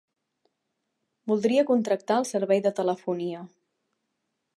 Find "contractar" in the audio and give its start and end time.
1.71-2.17